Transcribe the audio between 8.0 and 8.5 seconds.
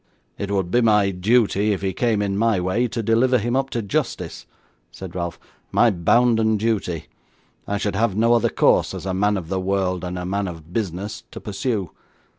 no other